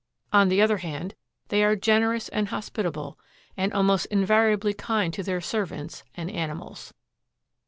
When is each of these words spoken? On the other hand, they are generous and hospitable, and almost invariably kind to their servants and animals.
On 0.33 0.47
the 0.49 0.63
other 0.63 0.77
hand, 0.77 1.13
they 1.49 1.63
are 1.63 1.75
generous 1.75 2.27
and 2.29 2.47
hospitable, 2.47 3.19
and 3.55 3.71
almost 3.71 4.07
invariably 4.07 4.73
kind 4.73 5.13
to 5.13 5.21
their 5.21 5.41
servants 5.41 6.03
and 6.15 6.31
animals. 6.31 6.91